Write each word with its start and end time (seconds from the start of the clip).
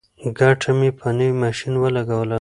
ګټه 0.37 0.71
مې 0.79 0.89
په 0.99 1.07
نوي 1.17 1.33
ماشین 1.43 1.73
ولګوله. 1.77 2.29